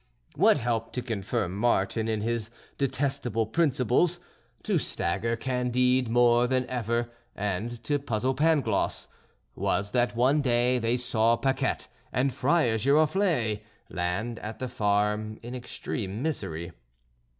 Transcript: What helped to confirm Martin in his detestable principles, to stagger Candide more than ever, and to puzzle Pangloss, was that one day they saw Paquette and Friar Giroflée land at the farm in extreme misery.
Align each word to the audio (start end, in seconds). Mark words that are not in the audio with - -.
What 0.33 0.57
helped 0.57 0.93
to 0.93 1.03
confirm 1.03 1.55
Martin 1.55 2.07
in 2.07 2.21
his 2.21 2.49
detestable 2.79 3.45
principles, 3.45 4.19
to 4.63 4.79
stagger 4.79 5.35
Candide 5.35 6.09
more 6.09 6.47
than 6.47 6.67
ever, 6.67 7.11
and 7.35 7.83
to 7.83 7.99
puzzle 7.99 8.33
Pangloss, 8.33 9.07
was 9.53 9.91
that 9.91 10.15
one 10.15 10.41
day 10.41 10.79
they 10.79 10.97
saw 10.97 11.35
Paquette 11.35 11.87
and 12.11 12.33
Friar 12.33 12.79
Giroflée 12.79 13.61
land 13.91 14.39
at 14.39 14.57
the 14.57 14.67
farm 14.67 15.37
in 15.43 15.53
extreme 15.53 16.23
misery. 16.23 16.71